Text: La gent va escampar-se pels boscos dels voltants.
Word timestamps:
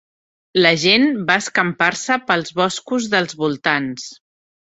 La 0.65 0.69
gent 0.83 1.03
va 1.27 1.35
escampar-se 1.41 2.17
pels 2.31 2.51
boscos 2.61 3.07
dels 3.13 3.39
voltants. 3.43 4.09